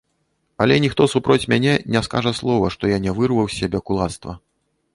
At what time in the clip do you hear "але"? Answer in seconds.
0.63-0.75